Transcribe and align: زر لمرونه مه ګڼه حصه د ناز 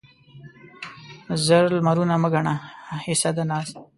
زر 1.45 1.65
لمرونه 1.75 2.15
مه 2.21 2.29
ګڼه 2.33 2.53
حصه 3.05 3.29
د 3.35 3.37
ناز 3.49 3.69